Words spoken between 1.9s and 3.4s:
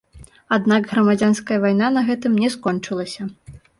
на гэтым не скончылася.